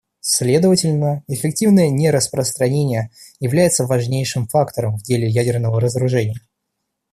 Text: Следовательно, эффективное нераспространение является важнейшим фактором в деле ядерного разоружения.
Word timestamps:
Следовательно, 0.25 1.23
эффективное 1.27 1.89
нераспространение 1.91 3.11
является 3.39 3.85
важнейшим 3.85 4.47
фактором 4.47 4.97
в 4.97 5.03
деле 5.03 5.27
ядерного 5.27 5.79
разоружения. 5.79 6.39